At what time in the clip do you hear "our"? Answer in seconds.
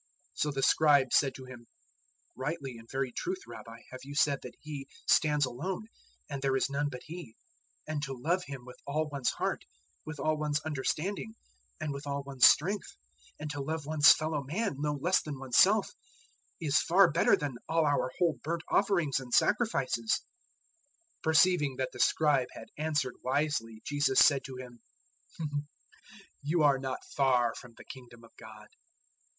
17.85-18.09